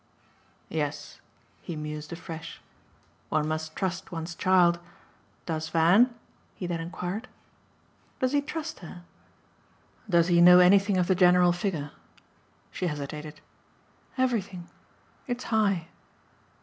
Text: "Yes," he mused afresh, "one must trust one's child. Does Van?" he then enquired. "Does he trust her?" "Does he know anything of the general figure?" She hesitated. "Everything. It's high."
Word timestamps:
"Yes," 0.67 1.21
he 1.61 1.75
mused 1.75 2.11
afresh, 2.11 2.59
"one 3.29 3.47
must 3.47 3.75
trust 3.75 4.11
one's 4.11 4.33
child. 4.33 4.79
Does 5.45 5.69
Van?" 5.69 6.15
he 6.55 6.65
then 6.65 6.79
enquired. 6.81 7.27
"Does 8.19 8.31
he 8.31 8.41
trust 8.41 8.79
her?" 8.79 9.03
"Does 10.09 10.25
he 10.29 10.41
know 10.41 10.57
anything 10.57 10.97
of 10.97 11.05
the 11.05 11.13
general 11.13 11.51
figure?" 11.51 11.91
She 12.71 12.87
hesitated. 12.87 13.41
"Everything. 14.17 14.67
It's 15.27 15.43
high." 15.43 15.89